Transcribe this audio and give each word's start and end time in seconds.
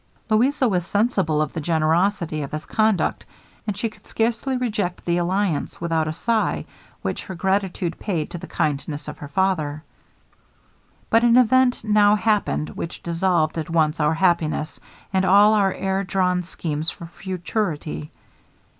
Louisa 0.31 0.67
was 0.67 0.83
sensible 0.87 1.43
of 1.43 1.53
the 1.53 1.61
generosity 1.61 2.41
of 2.41 2.53
his 2.53 2.65
conduct, 2.65 3.23
and 3.67 3.77
she 3.77 3.87
could 3.87 4.07
scarcely 4.07 4.57
reject 4.57 5.05
the 5.05 5.17
alliance 5.17 5.79
without 5.79 6.07
a 6.07 6.11
sigh, 6.13 6.65
which 7.03 7.25
her 7.25 7.35
gratitude 7.35 7.99
paid 7.99 8.27
to 8.31 8.39
the 8.39 8.47
kindness 8.47 9.07
of 9.07 9.19
her 9.19 9.27
father. 9.27 9.83
'But 11.11 11.23
an 11.23 11.37
event 11.37 11.83
now 11.83 12.15
happened 12.15 12.71
which 12.71 13.03
dissolved 13.03 13.59
at 13.59 13.69
once 13.69 13.99
our 13.99 14.15
happiness, 14.15 14.79
and 15.13 15.23
all 15.23 15.53
our 15.53 15.71
air 15.71 16.03
drawn 16.03 16.41
schemes 16.41 16.89
for 16.89 17.05
futurity. 17.05 18.09